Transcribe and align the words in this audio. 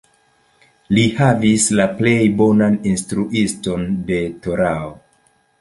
Li 0.97 1.03
havis 1.17 1.67
la 1.81 1.85
plej 2.01 2.17
bonan 2.41 2.79
instruiston 2.93 3.87
de 4.11 4.21
Torao. 4.47 4.93